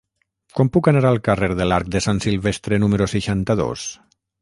[0.59, 3.89] Com puc anar al carrer de l'Arc de Sant Silvestre número seixanta-dos?